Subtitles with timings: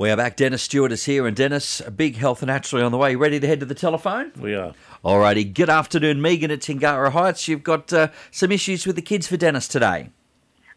[0.00, 0.36] We are back.
[0.36, 3.16] Dennis Stewart is here, and Dennis, a Big Health and Naturally on the way.
[3.16, 4.32] Ready to head to the telephone?
[4.40, 4.72] We are.
[5.04, 5.52] Alrighty.
[5.52, 7.46] Good afternoon, Megan at Tingira Heights.
[7.48, 10.08] You've got uh, some issues with the kids for Dennis today.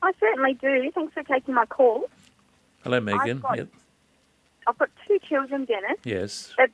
[0.01, 0.91] I certainly do.
[0.93, 2.09] Thanks for taking my call.
[2.83, 3.37] Hello, Megan.
[3.37, 3.67] I've got, Yep.
[4.67, 5.99] I've got two children, Dennis.
[6.03, 6.53] Yes.
[6.57, 6.67] They're,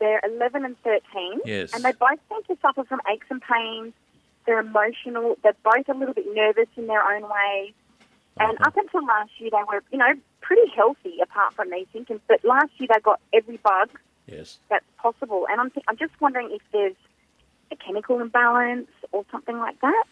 [0.00, 1.02] they're 11 and 13.
[1.44, 1.72] Yes.
[1.72, 3.92] And they both seem to suffer from aches and pains.
[4.44, 5.38] They're emotional.
[5.44, 7.74] They're both a little bit nervous in their own ways.
[8.38, 12.20] And up until last year, they were, you know, pretty healthy apart from these symptoms.
[12.28, 13.90] But last year, they got every bug
[14.26, 14.58] Yes.
[14.68, 15.46] that's possible.
[15.50, 16.96] And I'm, th- I'm just wondering if there's
[17.70, 20.04] a chemical imbalance or something like that.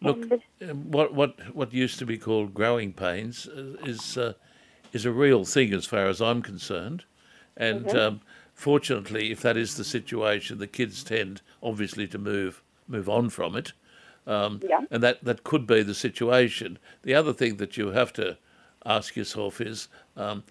[0.00, 0.32] Look,
[0.68, 3.46] um, what what what used to be called growing pains
[3.84, 4.32] is uh,
[4.92, 7.04] is a real thing as far as I'm concerned,
[7.56, 8.20] and um,
[8.52, 13.54] fortunately, if that is the situation, the kids tend obviously to move move on from
[13.54, 13.74] it,
[14.26, 14.82] um, Yeah.
[14.90, 16.78] and that that could be the situation.
[17.02, 18.36] The other thing that you have to
[18.84, 19.88] ask yourself is.
[20.16, 20.44] Um,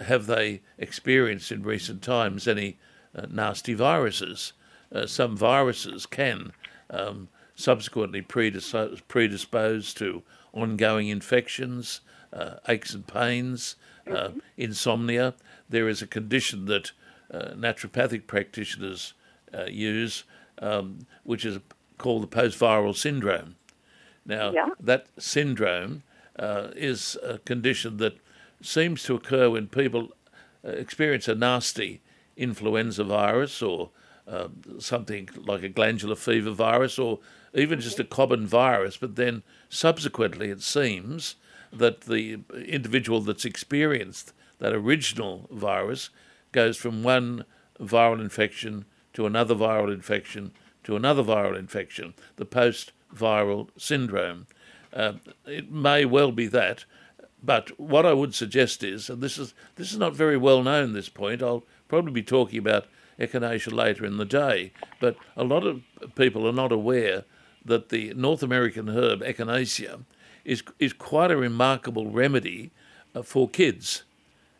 [0.00, 2.76] have they experienced in recent times any
[3.14, 4.52] uh, nasty viruses?
[4.94, 6.52] Uh, some viruses can
[6.90, 12.00] um, subsequently predispose, predispose to ongoing infections,
[12.32, 13.76] uh, aches and pains,
[14.10, 15.34] uh, insomnia.
[15.68, 16.92] There is a condition that
[17.32, 19.14] uh, naturopathic practitioners
[19.56, 20.24] uh, use,
[20.58, 21.58] um, which is
[21.98, 23.56] called the post-viral syndrome.
[24.24, 24.70] Now, Yeah.
[24.80, 26.02] that syndrome
[26.38, 28.18] uh, is a condition that
[28.60, 30.12] seems to occur when people
[30.64, 32.00] uh, experience a nasty
[32.36, 33.90] influenza virus or
[34.26, 37.20] uh, something like a glandular fever virus or
[37.54, 41.36] even just a common virus, but then subsequently it seems
[41.72, 46.10] that the individual that's experienced that original virus
[46.52, 47.44] goes from one
[47.80, 50.52] viral infection to another viral infection
[50.86, 54.46] to another viral infection, the post viral syndrome.
[54.92, 56.84] Uh, it may well be that,
[57.42, 60.92] but what I would suggest is, and this is this is not very well known.
[60.92, 62.86] This point, I'll probably be talking about
[63.18, 65.82] echinacea later in the day, but a lot of
[66.14, 67.24] people are not aware
[67.64, 70.04] that the North American herb echinacea
[70.44, 72.70] is is quite a remarkable remedy
[73.12, 74.04] uh, for kids,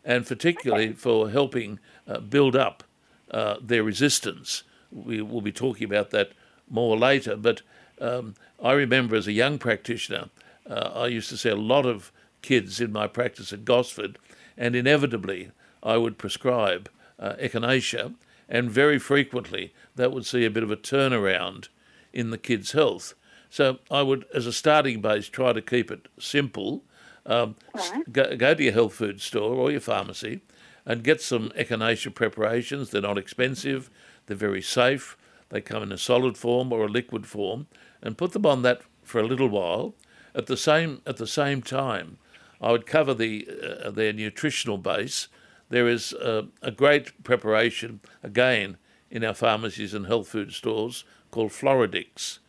[0.03, 2.83] and particularly for helping uh, build up
[3.31, 4.63] uh, their resistance.
[4.91, 6.31] We will be talking about that
[6.69, 7.61] more later, but
[7.99, 10.29] um, I remember as a young practitioner,
[10.69, 12.11] uh, I used to see a lot of
[12.41, 14.17] kids in my practice at Gosford,
[14.57, 15.51] and inevitably
[15.83, 16.89] I would prescribe
[17.19, 18.13] uh, echinacea,
[18.49, 21.67] and very frequently that would see a bit of a turnaround
[22.13, 23.13] in the kids' health.
[23.49, 26.83] So I would, as a starting base, try to keep it simple.
[27.25, 30.41] Um, s- go, go to your health food store or your pharmacy
[30.85, 32.89] and get some echinacea preparations.
[32.89, 33.89] They're not expensive,
[34.27, 35.17] they're very safe.
[35.49, 37.67] They come in a solid form or a liquid form,
[38.01, 39.95] and put them on that for a little while.
[40.35, 42.17] At the same at the same time,
[42.61, 43.47] I would cover the
[43.85, 45.27] uh, their nutritional base.
[45.69, 48.77] There is uh, a great preparation again
[49.09, 52.39] in our pharmacies and health food stores called Floradix.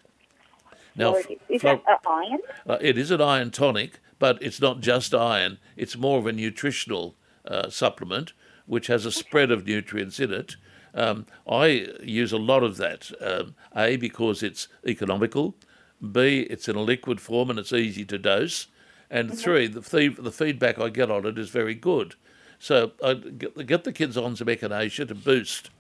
[0.95, 2.39] Now, Or is Flo- that iron?
[2.67, 5.59] uh, it is an iron tonic, but it's not just iron.
[5.77, 7.15] It's more of a nutritional
[7.47, 8.33] uh, supplement
[8.67, 10.57] which has a spread of nutrients in it.
[10.99, 13.11] Um, I use a lot of that.
[13.21, 15.55] Um, a because it's economical.
[16.01, 18.67] B it's in a liquid form and it's easy to dose.
[19.09, 22.17] And three the fee- the feedback I get on it is very good.
[22.59, 25.71] So I get, get the kids on some echinacea to boost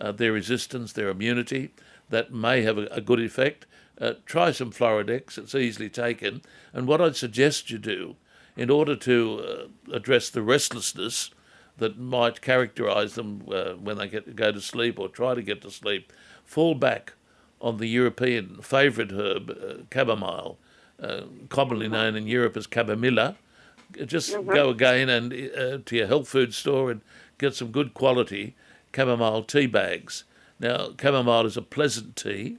[0.00, 1.70] uh, their resistance, their immunity.
[2.10, 3.66] That may have a, a good effect.
[4.00, 6.42] Uh, try some Floradix, it's easily taken.
[6.72, 8.14] And what I'd suggest you do,
[8.56, 11.30] in order to uh, address the restlessness
[11.78, 15.62] that might characterize them uh, when they get, go to sleep or try to get
[15.62, 16.12] to sleep,
[16.44, 17.14] fall back
[17.60, 20.58] on the European favourite herb, uh, chamomile,
[21.02, 23.36] uh, commonly known in Europe as chamomilla.
[24.04, 27.00] Just go again and uh, to your health food store and
[27.38, 28.54] get some good quality
[28.94, 30.24] chamomile tea bags.
[30.60, 32.58] Now, chamomile is a pleasant tea.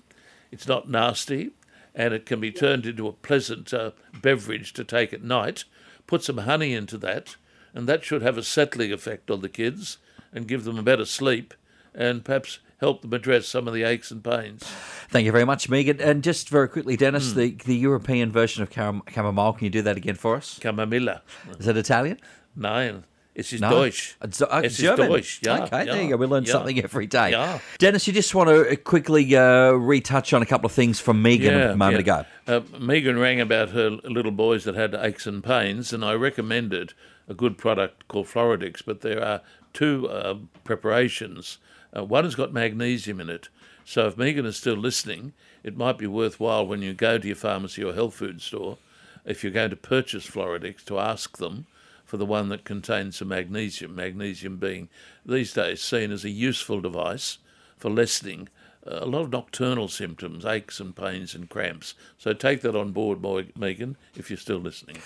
[0.51, 1.51] It's not nasty,
[1.93, 3.91] and it can be turned into a pleasant uh,
[4.21, 5.65] beverage to take at night.
[6.07, 7.35] Put some honey into that,
[7.73, 9.97] and that should have a settling effect on the kids
[10.33, 11.53] and give them a better sleep,
[11.93, 14.63] and perhaps help them address some of the aches and pains.
[15.09, 15.99] Thank you very much, Megan.
[15.99, 16.95] And just very quickly.
[16.95, 20.59] Dennis, the, the European version of cham- chamomile, can you do that again for us?
[20.61, 21.21] Chamomilla.
[21.59, 22.19] Is that Italian?
[22.55, 23.03] Nein,
[23.35, 23.69] ist No.
[23.69, 24.15] Deutsch.
[24.21, 25.09] It's, uh, ist German.
[25.09, 26.17] Deutsch, ja, okay, there you go.
[26.17, 26.51] We learn ja.
[26.51, 27.31] something every day.
[27.31, 27.59] Ja.
[27.77, 31.53] Dennis, you just want to quickly uh, retouch on a couple of things from Megan
[31.53, 32.21] a moment yeah.
[32.21, 32.25] ago.
[32.47, 36.93] Uh, Megan rang about her little boys that had aches and pains, and I recommended
[37.29, 39.41] a good product called Floradix, but there are
[39.71, 41.59] two uh, preparations.
[41.95, 43.47] Uh, one has got magnesium in it,
[43.85, 45.33] so if Megan is still listening,
[45.63, 48.77] it might be worthwhile when you go to your pharmacy or health food store,
[49.25, 51.65] if you're going to purchase Floradix, to ask them
[52.05, 53.95] for the one that contains some magnesium.
[53.95, 54.89] Magnesium being
[55.25, 57.37] these days seen as a useful device
[57.77, 58.49] for lessening
[58.85, 61.93] uh, a lot of nocturnal symptoms, aches and pains and cramps.
[62.17, 63.21] So take that on board,
[63.55, 64.97] Megan, if you're still listening.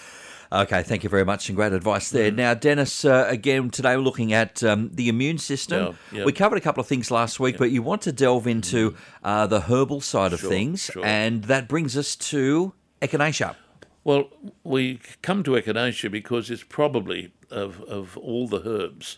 [0.53, 2.31] Okay, thank you very much and great advice there.
[2.31, 2.35] Mm.
[2.35, 5.97] Now, Dennis, uh, again, today we're looking at um, the immune system.
[6.11, 6.25] Yeah.
[6.25, 8.97] We covered a couple of things last week, but you want to delve into mm.
[9.23, 11.03] uh, the herbal side of things, sure.
[11.03, 13.55] and that brings us to echinacea.
[14.03, 14.29] Well,
[14.63, 19.17] we come to echinacea because it's probably, of, of all the herbs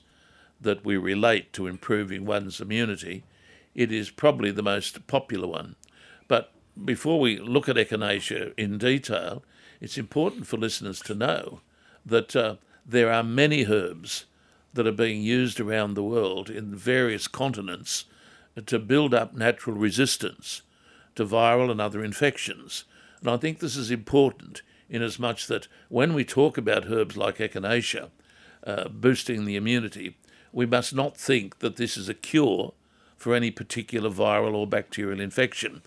[0.61, 3.25] that we relate to improving one's immunity,
[3.73, 5.75] it is probably the most popular one.
[6.29, 9.43] But before we look at echinacea in detail,
[9.81, 11.61] it's important for listeners to know
[12.05, 12.55] that uh,
[12.85, 14.25] there are many herbs
[14.73, 18.05] that are being used around the world in various continents
[18.65, 20.61] to build up natural resistance
[21.15, 22.83] to viral and other infections.
[23.21, 27.17] And I think this is important in as much that when we talk about herbs
[27.17, 28.09] like echinacea,
[28.65, 30.17] uh, boosting the immunity,
[30.51, 32.73] we must not think that this is a cure
[33.17, 35.81] for any particular viral or bacterial infection.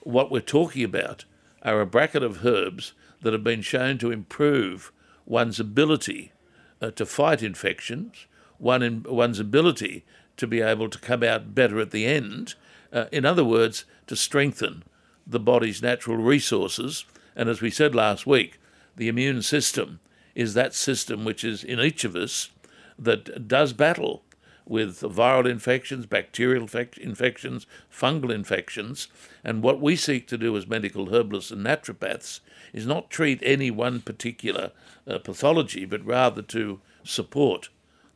[0.00, 1.24] What we're talking about
[1.62, 2.92] are a bracket of herbs
[3.24, 4.92] that have been shown to improve
[5.26, 6.32] one's ability
[6.80, 8.26] uh, to fight infections,
[8.58, 10.04] one in, one's ability
[10.36, 12.54] to be able to come out better at the end.
[12.92, 14.84] Uh, in other words, to strengthen
[15.26, 17.04] the body's natural resources.
[17.34, 18.60] And as we said last week,
[18.96, 20.00] the immune system
[20.34, 22.50] is that system which is in each of us
[22.98, 24.22] that does battle
[24.66, 26.66] with viral infections, bacterial
[27.00, 29.08] infections, fungal infections.
[29.42, 32.40] And what we seek to do as medical herbalists and naturopaths
[32.72, 34.72] is not treat any one particular
[35.06, 37.68] uh, pathology, but rather to support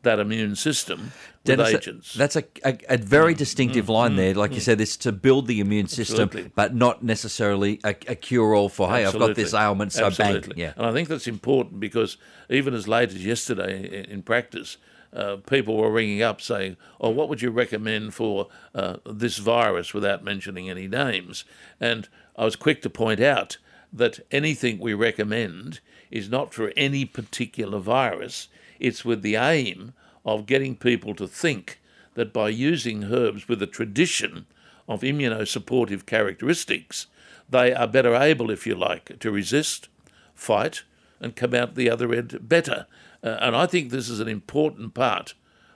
[0.02, 1.12] that immune system
[1.44, 2.14] Dennis, with agents.
[2.14, 4.34] That's a, a, a very mm, distinctive mm, line mm, there.
[4.34, 4.54] Like mm.
[4.54, 6.52] you said, this to build the immune system, Absolutely.
[6.54, 9.30] but not necessarily a, a cure all for, hey, Absolutely.
[9.30, 10.54] I've got this ailment, so Absolutely.
[10.54, 10.58] bang.
[10.58, 10.72] Yeah.
[10.76, 12.16] And I think that's important because
[12.48, 14.76] even as late as yesterday in practice,
[15.12, 19.94] uh, people were ringing up saying, "Oh, what would you recommend for uh, this virus?"
[19.94, 21.44] without mentioning any names.
[21.80, 23.58] And I was quick to point out
[23.92, 28.48] that anything we recommend is not for any particular virus.
[28.78, 29.94] It's with the aim
[30.24, 31.80] of getting people to think
[32.14, 34.46] that by using herbs with a tradition
[34.88, 37.06] of immunosupportive characteristics,
[37.48, 39.88] they are better able, if you like, to resist,
[40.34, 40.82] fight,
[41.20, 42.86] and come out the other end better.
[43.22, 45.34] Uh, and I think this is an important part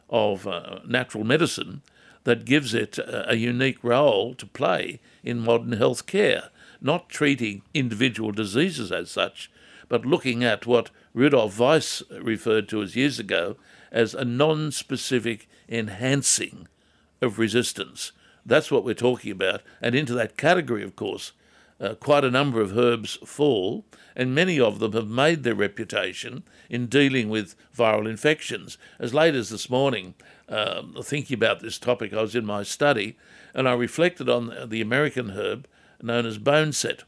[0.09, 1.83] of uh, natural medicine
[2.25, 6.51] that gives it a, a unique role to play in modern health care,
[6.81, 9.51] not treating individual diseases as such,
[9.89, 13.57] but looking at what Rudolf Weiss referred to as years ago
[13.91, 16.69] as a non specific enhancing
[17.21, 18.13] of resistance.
[18.45, 19.63] That's what we're talking about.
[19.81, 21.33] And into that category, of course,
[21.83, 23.85] uh, quite a number of herbs fall,
[24.15, 28.79] and many of them have made their reputation in dealing with viral infections.
[29.01, 30.15] As late as this morning,
[30.49, 33.17] uh, thinking about this topic, I was in my study
[33.53, 35.67] and I reflected on the American herb
[36.01, 37.03] known as boneset.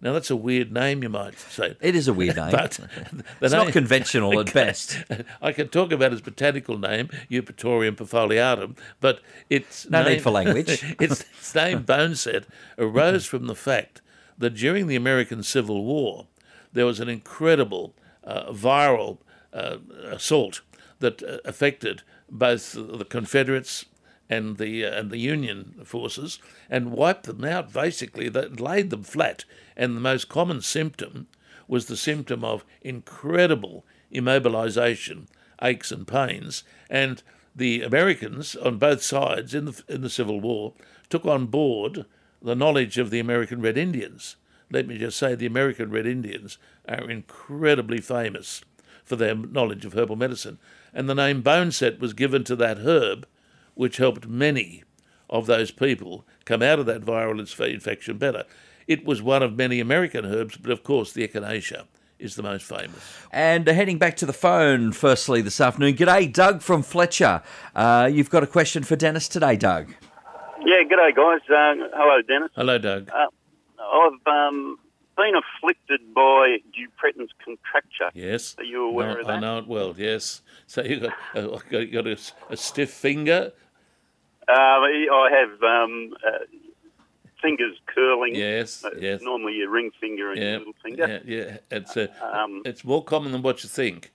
[0.00, 1.76] Now that's a weird name, you might say.
[1.80, 2.78] It is a weird name, but
[3.40, 5.02] it's name, not conventional at best.
[5.40, 10.30] I can talk about its botanical name, Eupatorium perfoliatum, but its no name, need for
[10.30, 10.84] language.
[11.00, 12.44] its, its name boneset
[12.78, 14.02] arose from the fact
[14.38, 16.26] that during the American Civil War,
[16.72, 17.94] there was an incredible
[18.24, 19.18] uh, viral
[19.52, 19.78] uh,
[20.10, 20.60] assault
[20.98, 23.84] that uh, affected both the Confederates
[24.28, 26.38] and the uh, and the Union forces
[26.70, 27.72] and wiped them out.
[27.72, 29.44] Basically, that laid them flat.
[29.76, 31.28] And the most common symptom
[31.68, 35.26] was the symptom of incredible immobilization,
[35.62, 36.64] aches and pains.
[36.90, 37.22] And
[37.54, 40.72] the Americans on both sides in the in the Civil War
[41.08, 42.06] took on board
[42.44, 44.36] the knowledge of the American Red Indians.
[44.70, 48.62] Let me just say the American Red Indians are incredibly famous
[49.02, 50.58] for their knowledge of herbal medicine.
[50.92, 53.26] And the name boneset was given to that herb,
[53.74, 54.84] which helped many
[55.30, 57.40] of those people come out of that viral
[57.72, 58.44] infection better.
[58.86, 61.86] It was one of many American herbs, but of course the echinacea
[62.18, 63.02] is the most famous.
[63.32, 65.96] And uh, heading back to the phone, firstly this afternoon.
[65.96, 67.42] G'day, Doug from Fletcher.
[67.74, 69.94] Uh, you've got a question for Dennis today, Doug.
[70.66, 71.40] Yeah, g'day, guys.
[71.50, 72.50] Uh, hello, Dennis.
[72.56, 73.10] Hello, Doug.
[73.10, 73.26] Uh,
[73.78, 74.78] I've um,
[75.14, 78.10] been afflicted by Dupuytren's contracture.
[78.14, 78.54] Yes.
[78.56, 79.36] Are you aware no, of that?
[79.36, 80.40] I know it well, yes.
[80.66, 82.18] So you've got, uh, you got a,
[82.48, 83.52] a, stiff finger?
[84.48, 86.38] Uh, I have um, uh,
[87.42, 88.34] fingers curling.
[88.34, 89.20] Yes, uh, yes.
[89.20, 91.20] Normally your ring finger and yeah, your little finger.
[91.26, 91.56] Yeah, yeah.
[91.70, 94.12] It's, um, it's more common than what you think.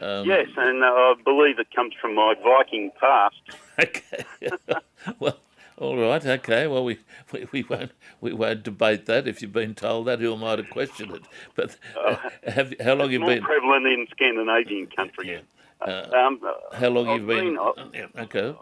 [0.00, 3.36] Um, yes, and uh, I believe it comes from my Viking past.
[3.78, 4.24] okay.
[5.18, 5.38] well,
[5.80, 6.66] All right, okay.
[6.66, 6.98] Well, we,
[7.32, 9.28] we, we won't we won't debate that.
[9.28, 11.22] If you've been told that, who am I to question it?
[11.54, 12.16] But uh,
[12.50, 13.42] have, how long you been?
[13.42, 15.28] prevalent in Scandinavian countries.
[15.28, 15.40] Yeah.
[15.80, 16.40] Uh, um,
[16.72, 17.54] how long I've you been?
[17.54, 18.56] been uh, yeah, okay.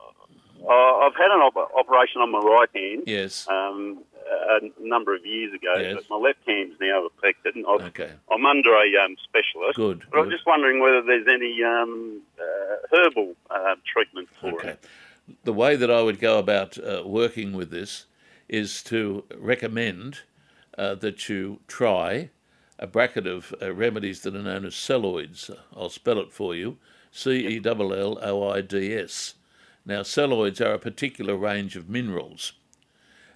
[0.62, 3.04] Uh, I've had an op- operation on my right hand.
[3.06, 3.46] Yes.
[3.48, 5.94] Um, a number of years ago, yes.
[5.94, 7.54] but my left hand's now affected.
[7.54, 8.10] And I've, okay.
[8.30, 9.76] I'm under a um, specialist.
[9.76, 10.00] Good.
[10.00, 10.24] But good.
[10.24, 14.70] I'm just wondering whether there's any um, uh, herbal uh, treatment for okay.
[14.70, 14.84] it.
[15.44, 18.06] The way that I would go about uh, working with this
[18.48, 20.20] is to recommend
[20.78, 22.30] uh, that you try
[22.78, 25.50] a bracket of uh, remedies that are known as celloids.
[25.74, 26.78] I'll spell it for you
[27.10, 29.34] C E L L O I D S.
[29.84, 32.52] Now, celloids are a particular range of minerals,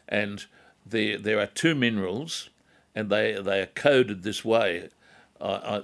[0.08, 0.44] and
[0.84, 2.50] there, there are two minerals,
[2.94, 4.90] and they, they are coded this way.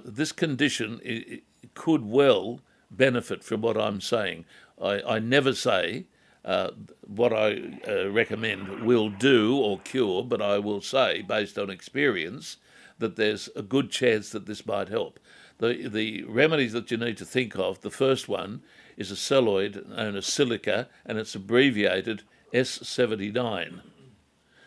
[0.05, 2.59] This condition it, it could well
[2.91, 4.45] benefit from what I'm saying.
[4.81, 6.05] I, I never say
[6.45, 6.71] uh,
[7.05, 12.57] what I uh, recommend will do or cure, but I will say, based on experience,
[12.99, 15.19] that there's a good chance that this might help.
[15.59, 18.61] The, the remedies that you need to think of, the first one
[18.95, 23.81] is a celloid known as silica, and it's abbreviated S79.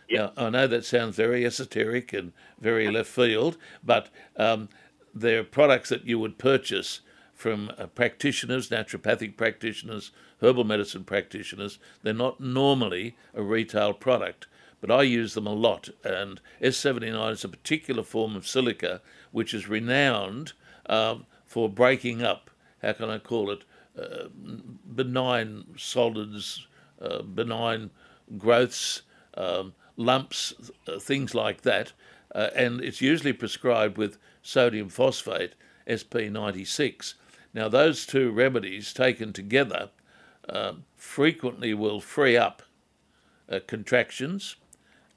[0.08, 0.36] Yep.
[0.36, 4.68] Now, I know that sounds very esoteric and very left field, but um,
[5.14, 7.00] they're products that you would purchase
[7.40, 10.10] from uh, practitioners, naturopathic practitioners,
[10.42, 11.78] herbal medicine practitioners.
[12.02, 14.46] They're not normally a retail product,
[14.82, 15.88] but I use them a lot.
[16.04, 19.00] And S79 is a particular form of silica
[19.32, 20.52] which is renowned
[20.84, 22.50] um, for breaking up,
[22.82, 23.64] how can I call it,
[23.98, 24.28] uh,
[24.94, 26.66] benign solids,
[27.00, 27.88] uh, benign
[28.36, 29.00] growths,
[29.32, 30.52] um, lumps,
[30.86, 31.92] uh, things like that.
[32.34, 35.54] Uh, and it's usually prescribed with sodium phosphate,
[35.86, 37.14] SP96.
[37.52, 39.90] Now, those two remedies taken together
[40.48, 42.62] um, frequently will free up
[43.48, 44.56] uh, contractions.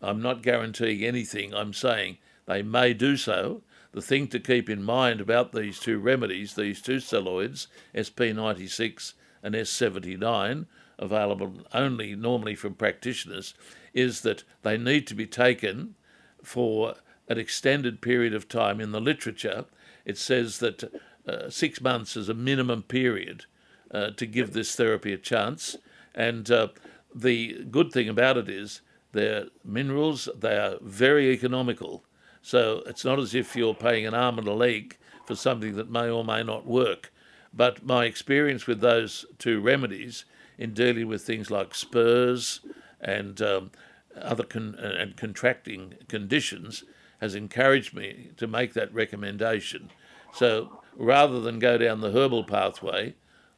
[0.02, 3.62] I'm not guaranteeing anything, I'm saying they may do so,
[3.94, 9.14] the thing to keep in mind about these two remedies, these two celloids, SP96
[9.44, 10.66] and S79,
[10.98, 13.54] available only normally from practitioners,
[13.94, 15.96] is that they need to be taken
[16.44, 16.96] for
[17.30, 18.82] an extended period of time.
[18.82, 19.66] In the literature,
[20.06, 20.92] it says that
[21.28, 23.46] uh, six months is a minimum period
[23.92, 25.78] uh, to give this therapy a chance.
[26.16, 26.70] And uh,
[27.14, 32.04] the good thing about it is they're minerals, they are very economical.
[32.42, 35.90] So it's not as if you're paying an arm and a leg for something that
[35.90, 37.14] may or may not work.
[37.54, 40.26] But my experience with those two remedies
[40.58, 42.60] in dealing with things like spurs
[43.00, 43.72] and um,
[44.20, 46.84] other con- and contracting conditions
[47.22, 49.90] has encouraged me to make that recommendation.
[50.34, 53.16] So rather than go down the herbal pathway,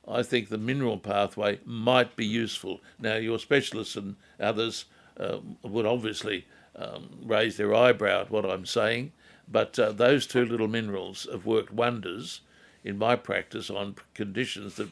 [0.08, 2.82] I think the mineral pathway might be useful.
[3.00, 4.86] Now, your specialists and others
[5.20, 9.12] uh, would obviously um, raise their eyebrow at what I'm saying.
[9.48, 12.42] But uh, those two little minerals have worked wonders
[12.84, 14.90] in my practice on conditions that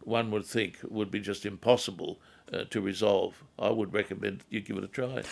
[0.00, 2.18] one would think would be just impossible
[2.52, 3.42] uh, to resolve.
[3.58, 5.22] I would recommend you give it a try.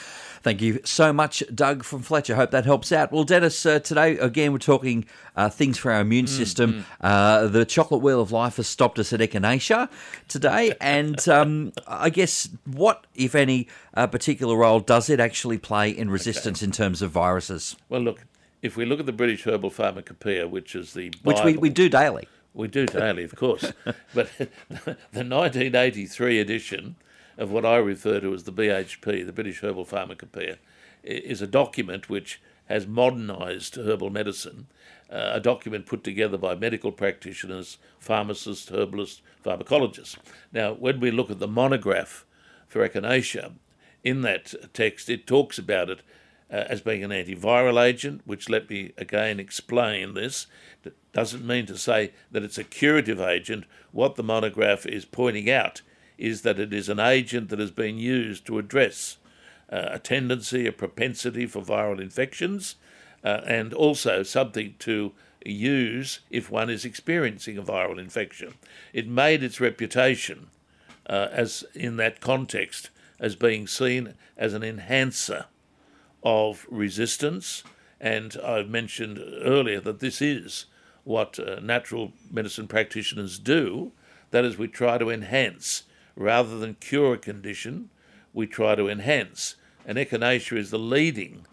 [0.42, 2.36] Thank you so much, Doug from Fletcher.
[2.36, 3.12] Hope that helps out.
[3.12, 5.04] Well, Dennis, uh, today again we're talking
[5.36, 6.84] uh, things for our immune mm, system.
[7.02, 7.52] Mm.
[7.52, 9.88] the chocolate wheel of life has stopped us at echinacea
[10.28, 15.90] today, and um, I guess what, if any, uh, particular role does it actually play
[15.90, 16.66] in resistance okay.
[16.66, 17.76] in terms of viruses?
[17.88, 18.26] Well, look,
[18.62, 21.70] if we look at the British Herbal Pharmacopoeia, which is the Bible, which we, we
[21.70, 22.28] do daily.
[22.52, 23.72] We do daily, of course.
[24.14, 26.96] but the 1983 edition
[27.38, 30.58] of what I refer to as the BHP, the British Herbal Pharmacopoeia,
[31.02, 34.66] is a document which has modernised herbal medicine,
[35.10, 40.16] uh, a document put together by medical practitioners, pharmacists, herbalists, pharmacologists.
[40.52, 42.24] Now, when we look at the monograph
[42.68, 43.52] for echinacea,
[44.04, 46.00] in that text it talks about it
[46.50, 50.46] uh, as being an antiviral agent, which let me again explain this.
[51.12, 53.64] Doesn't mean to say that it's a curative agent.
[53.92, 55.82] What the monograph is pointing out
[56.18, 59.16] is that it is an agent that has been used to address
[59.72, 62.76] uh, a tendency, a propensity for viral infections,
[63.24, 65.12] uh, and also something to
[65.44, 68.54] use if one is experiencing a viral infection.
[68.92, 70.48] It made its reputation
[71.08, 75.46] uh, as in that context as being seen as an enhancer
[76.22, 77.62] of resistance,
[78.00, 80.66] and I've mentioned earlier that this is
[81.04, 83.92] what uh, natural medicine practitioners do.
[84.30, 85.84] That is, we try to enhance
[86.20, 87.88] Rather than cure a condition,
[88.34, 89.56] we try to enhance.
[89.86, 91.46] And echinacea is the leading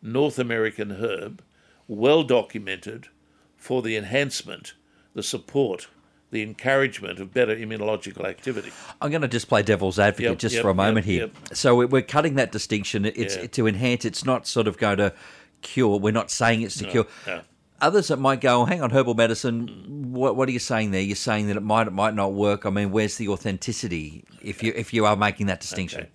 [0.00, 1.42] North American herb,
[1.86, 3.08] well documented
[3.56, 4.72] for the enhancement,
[5.12, 5.88] the support,
[6.34, 8.72] the encouragement of better immunological activity.
[9.00, 11.56] I'm going to just play devil's advocate yep, just yep, for a moment yep, here.
[11.56, 13.04] So we're cutting that distinction.
[13.04, 13.46] It's yeah.
[13.46, 14.04] to enhance.
[14.04, 15.14] It's not sort of going to
[15.62, 15.96] cure.
[15.96, 17.06] We're not saying it's to no, cure.
[17.28, 17.42] No.
[17.80, 20.12] Others that might go, oh, hang on, herbal medicine.
[20.12, 21.00] What, what are you saying there?
[21.00, 22.66] You're saying that it might, it might not work.
[22.66, 26.00] I mean, where's the authenticity if you if you are making that distinction?
[26.00, 26.10] Okay.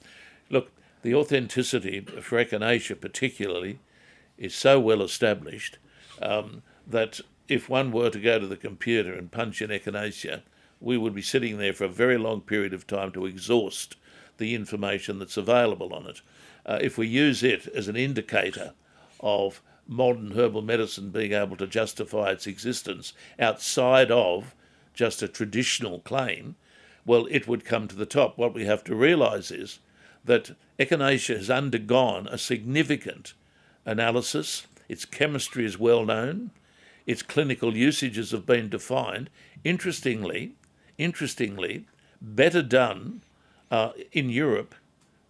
[0.50, 0.72] Look,
[1.02, 3.80] the authenticity for echinacea, particularly,
[4.38, 5.78] is so well established
[6.22, 10.44] um, that if one were to go to the computer and punch in echinacea,
[10.80, 13.96] we would be sitting there for a very long period of time to exhaust
[14.38, 16.22] the information that's available on it.
[16.66, 18.74] Uh, if we use it as an indicator
[19.20, 24.56] of modern herbal medicine being able to justify its existence outside of
[24.94, 26.56] just a traditional claim,
[27.06, 28.38] well, it would come to the top.
[28.38, 29.80] What we have to realise is
[30.24, 33.34] that echinacea has undergone a significant
[33.86, 34.68] analysis.
[34.88, 36.52] Its chemistry is well known
[37.10, 39.32] its clinical usages have been defined.
[39.64, 40.54] Interestingly,
[41.00, 41.88] interestingly,
[42.22, 43.24] better done
[43.72, 44.76] uh, in Europe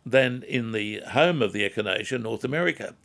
[0.06, 2.96] than in the home of the echinacea, North America.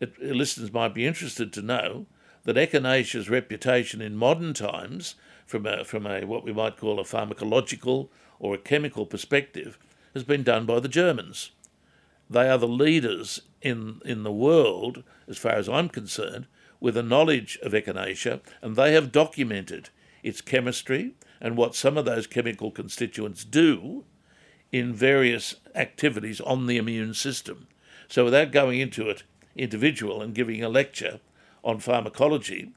[0.00, 2.06] It, listeners might be interested to know
[2.42, 5.14] that echinacea's reputation in modern times,
[5.46, 8.08] from a, from a what we might call a pharmacological
[8.40, 9.78] or a chemical perspective,
[10.14, 11.52] has been done by the Germans.
[12.28, 16.46] They are the leaders in in the world, as far as I'm concerned,
[16.80, 19.90] with a knowledge of echinacea, and they have documented
[20.22, 24.04] its chemistry and what some of those chemical constituents do
[24.72, 27.66] in various activities on the immune system.
[28.08, 29.22] So, without going into it
[29.54, 31.20] individual and giving a lecture
[31.64, 32.72] on pharmacology,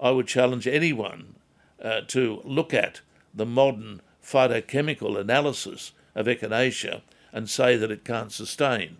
[0.00, 1.36] I would challenge anyone
[1.80, 3.00] uh, to look at
[3.34, 8.98] the modern phytochemical analysis of echinacea and say that it can't sustain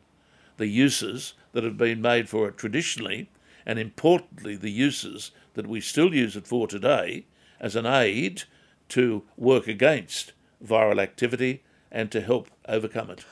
[0.56, 3.28] the uses that have been made for it traditionally
[3.66, 7.26] and importantly, the uses that we still use it for today
[7.61, 8.45] as an aid
[8.88, 10.33] to work against
[10.64, 13.25] viral activity and to help overcome it.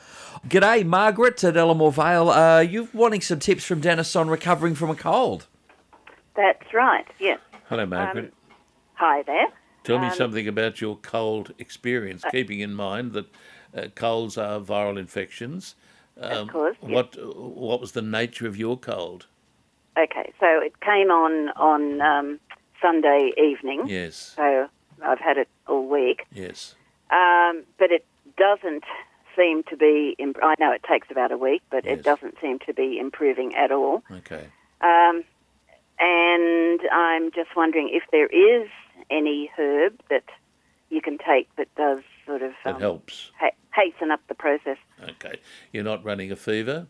[0.49, 2.30] G'day, Margaret at Elermore Vale.
[2.30, 5.46] Uh, you're wanting some tips from Dennis on recovering from a cold.
[6.37, 7.40] That's right, yes.
[7.68, 8.26] Hello, Margaret.
[8.26, 8.54] Um,
[8.94, 9.46] hi there.
[9.84, 13.26] Tell me um, something about your cold experience, uh, keeping in mind that
[13.75, 15.75] uh, colds are viral infections.
[16.20, 16.76] Um, of course.
[16.82, 16.90] Yes.
[16.90, 19.26] What, what was the nature of your cold?
[20.04, 22.41] Okay, so it came on on um,
[22.80, 23.84] Sunday evening.
[23.86, 24.34] Yes.
[24.36, 24.69] So
[25.04, 26.26] I've had it all week.
[26.32, 26.75] Yes.
[27.10, 28.04] Um, but it
[28.36, 28.84] doesn't
[29.36, 30.15] seem to be.
[30.19, 31.99] Imp- I know it takes about a week, but yes.
[31.99, 34.02] it doesn't seem to be improving at all.
[34.10, 34.47] Okay.
[34.80, 35.25] Um,
[35.99, 38.69] and I'm just wondering if there is
[39.10, 40.25] any herb that
[40.89, 44.78] you can take that does sort of that um, helps ha- hasten up the process.
[45.02, 45.36] Okay.
[45.73, 46.86] You're not running a fever.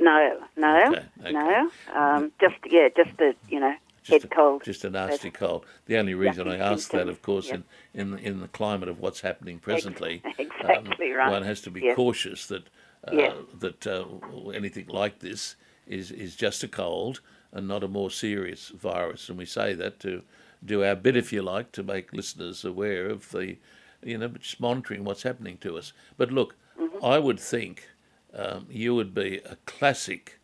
[0.00, 1.32] No, no, okay, okay.
[1.32, 1.70] no.
[1.94, 4.64] Um, just yeah, just the you know just head a, cold.
[4.64, 5.66] Just a nasty cold.
[5.86, 9.20] The only reason I ask that, of course, in, in in the climate of what's
[9.20, 11.30] happening presently, exactly um, right.
[11.30, 12.64] one has to be cautious that
[13.06, 14.04] uh, that uh,
[14.50, 15.56] anything like this
[15.86, 17.20] is is just a cold
[17.52, 19.28] and not a more serious virus.
[19.28, 20.22] And we say that to
[20.64, 23.56] do our bit, if you like, to make listeners aware of the,
[24.02, 25.92] you know, just monitoring what's happening to us.
[26.16, 27.04] But look, mm-hmm.
[27.04, 27.88] I would think
[28.34, 30.38] um, you would be a classic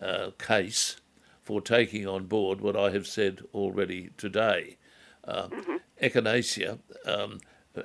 [0.00, 0.96] uh, case
[1.40, 4.76] for taking on board what I have said already today.
[5.24, 5.76] Uh, mm-hmm.
[6.02, 7.40] Echinacea um,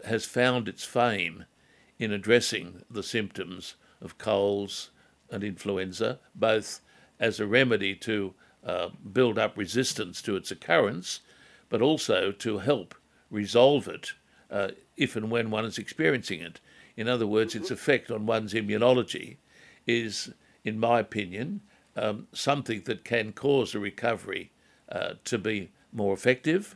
[0.05, 1.45] has found its fame
[1.99, 4.91] in addressing the symptoms of colds
[5.31, 6.81] and influenza, both
[7.19, 8.33] as a remedy to
[8.63, 11.21] uh, build up resistance to its occurrence,
[11.69, 12.95] but also to help
[13.29, 14.13] resolve it
[14.49, 16.59] uh, if and when one is experiencing it.
[16.97, 19.37] In other words, its effect on one's immunology
[19.85, 20.33] is,
[20.63, 21.61] in my opinion,
[21.95, 24.51] um, something that can cause a recovery
[24.89, 26.75] uh, to be more effective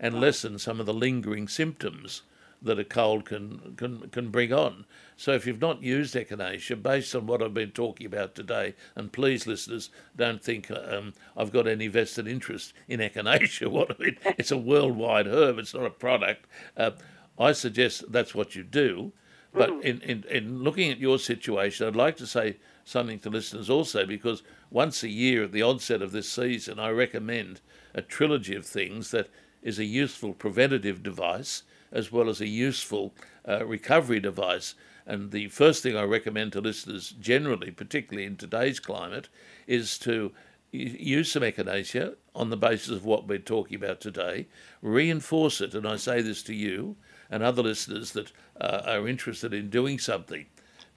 [0.00, 2.22] and lessen some of the lingering symptoms
[2.62, 4.84] that a cold can, can, can bring on.
[5.16, 9.12] So if you've not used echinacea, based on what I've been talking about today, and
[9.12, 13.68] please, listeners, don't think um, I've got any vested interest in echinacea.
[13.70, 15.58] What I mean, it's a worldwide herb.
[15.58, 16.46] It's not a product.
[16.76, 16.92] Uh,
[17.38, 19.12] I suggest that's what you do.
[19.52, 23.68] But in, in, in looking at your situation, I'd like to say something to listeners
[23.68, 27.60] also, because once a year at the onset of this season, I recommend
[27.94, 29.28] a trilogy of things that
[29.62, 33.12] is a useful preventative device as well as a useful
[33.48, 34.74] uh, recovery device.
[35.06, 39.28] And the first thing I recommend to listeners generally, particularly in today's climate,
[39.66, 40.32] is to
[40.72, 44.46] use some echinacea on the basis of what we're talking about today,
[44.82, 46.94] reinforce it, and I say this to you
[47.30, 50.46] and other listeners that uh, are interested in doing something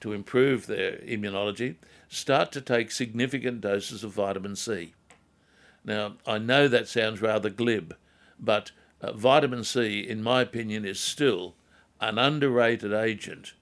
[0.02, 1.76] to improve their immunology,
[2.10, 4.93] start to take significant doses of vitamin C.
[5.86, 7.96] Now, I know that sounds rather glib,
[8.39, 11.56] but uh, vitamin C, in my opinion, is still
[12.02, 13.54] an underrated agent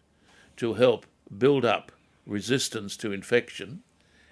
[0.58, 1.06] to help
[1.38, 1.92] build up
[2.26, 3.84] resistance to infection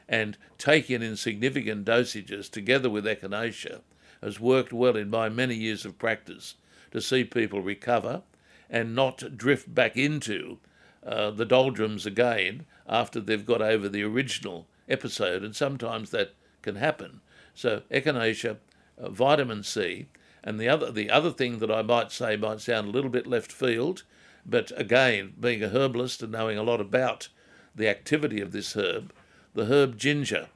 [0.08, 3.82] and taken in significant dosages together with echinacea
[4.22, 6.56] has worked well in my many years of practice
[6.92, 8.24] to see people recover
[8.70, 10.60] and not drift back into
[11.06, 16.76] uh, the doldrums again after they've got over the original episode, and sometimes that can
[16.76, 17.22] happen.
[17.54, 18.58] So echinacea,
[18.98, 20.08] uh, vitamin C,
[20.44, 23.28] and the other the other thing that I might say might sound a little bit
[23.28, 24.04] left field,
[24.46, 27.30] but again, being a herbalist and knowing a lot about
[27.76, 29.14] the activity of this herb,
[29.54, 30.48] the herb ginger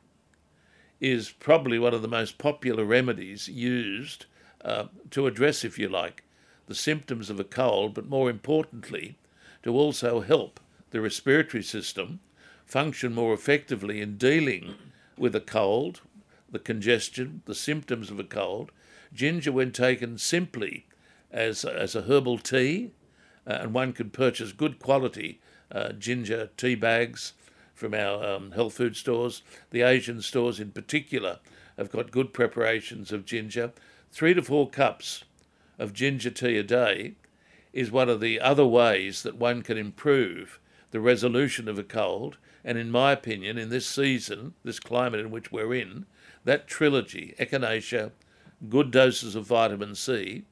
[1.00, 4.26] is probably one of the most popular remedies used
[4.64, 6.24] uh, to address, if you like,
[6.68, 9.18] the symptoms of a cold, but more importantly,
[9.64, 10.60] to also help
[10.92, 12.20] the respiratory system
[12.66, 14.76] function more effectively in dealing
[15.18, 16.02] with a cold,
[16.50, 18.72] the congestion, the symptoms of a cold.
[19.14, 20.86] Ginger, when taken simply
[21.32, 22.92] as, as a herbal tea,
[23.46, 25.40] uh, and one can purchase good quality
[25.72, 27.34] uh, ginger tea bags
[27.74, 29.42] from our um, health food stores.
[29.72, 31.40] The Asian stores, in particular,
[31.78, 33.74] have got good preparations of ginger.
[34.12, 35.24] Three to four cups
[35.80, 37.14] of ginger tea a day
[37.72, 40.60] is one of the other ways that one can improve
[40.92, 42.38] the resolution of a cold.
[42.64, 46.06] And in my opinion, in this season, this climate in which we're in,
[46.46, 48.12] that trilogy, echinacea,
[48.70, 50.44] good doses of vitamin C,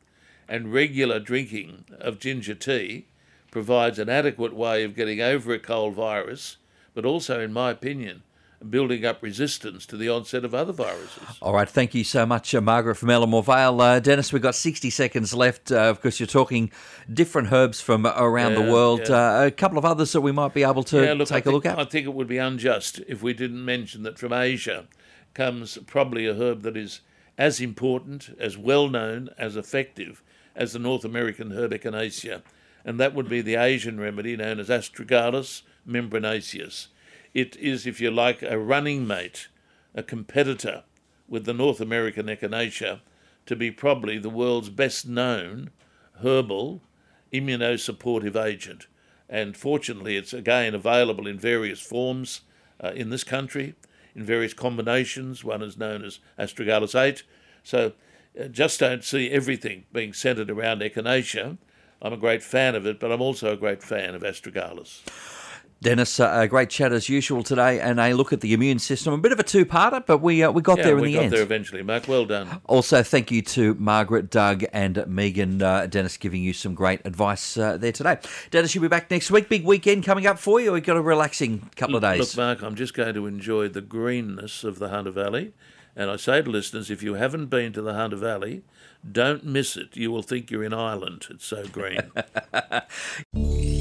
[0.48, 3.06] and regular drinking of ginger tea
[3.52, 6.58] provides an adequate way of getting over a cold virus,
[6.94, 8.24] but also, in my opinion,
[8.70, 11.24] building up resistance to the onset of other viruses.
[11.42, 13.82] All right, thank you so much, uh, Margaret from Elermore Vale.
[13.82, 15.72] Uh, Dennis, we've got 60 seconds left.
[15.72, 16.72] Uh, of course, you're talking
[17.12, 19.02] different herbs from around yeah, the world.
[19.08, 19.16] Yeah.
[19.16, 21.46] Uh, a couple of others that we might be able to yeah, look, take think,
[21.48, 21.80] a look at.
[21.80, 24.88] I think it would be unjust if we didn't mention that from Asia
[25.34, 27.02] comes probably a herb that is
[27.38, 30.22] as important, as well known, as effective
[30.56, 32.42] as the North American herb echinacea
[32.86, 36.88] and that would be the Asian remedy known as Astragalus membranaceus.
[37.34, 39.48] It is, if you like, a running mate,
[39.96, 40.84] a competitor
[41.28, 43.02] with the North American echinacea
[43.46, 45.72] to be probably the world's best known
[46.22, 46.82] herbal
[47.34, 48.88] immunosupportive agent.
[49.30, 52.42] And fortunately, it's again available in various forms
[52.84, 53.76] uh, in this country,
[54.14, 55.44] in various combinations.
[55.44, 57.24] One is known as Astragalus 8.
[57.64, 57.94] So
[58.40, 61.58] uh, just don't see everything being centered around echinacea
[62.02, 65.02] I'm a great fan of it, but I'm also a great fan of astragalus.
[65.82, 69.16] Dennis, uh, a great chat as usual today, and a look at the immune system.
[69.16, 71.24] A bit of a two-parter, but we uh, we got yeah, there in the end.
[71.24, 72.08] We got there eventually, Mark.
[72.08, 72.62] Well done.
[72.68, 75.60] Also, thank you to Margaret, Doug, and Megan.
[75.60, 78.20] Uh, Dennis giving you some great advice uh, there today.
[78.52, 79.50] Dennis, you'll be back next week.
[79.50, 80.72] Big weekend coming up for you.
[80.72, 82.20] We've got a relaxing couple of days.
[82.20, 85.54] Look, Mark, I'm just going to enjoy the greenness of the Hunter Valley,
[85.96, 88.62] and I say to listeners, if you haven't been to the Hunter Valley,
[89.10, 89.98] don't miss it.
[89.98, 91.26] You will think you're in Ireland.
[91.32, 92.12] It's so green.